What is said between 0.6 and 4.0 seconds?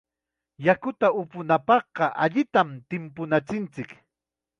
Yakuta upunapaqqa allitam timpuchinanchik.